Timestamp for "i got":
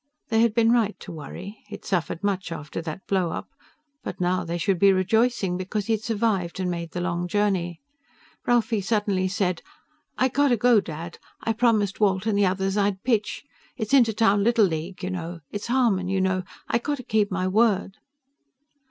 10.17-10.47, 16.67-16.97